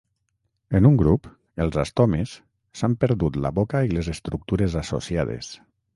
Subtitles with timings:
[0.77, 1.27] En un grup,
[1.65, 2.33] els astomes,
[2.81, 5.53] s'han perdut la boca i les estructures associades.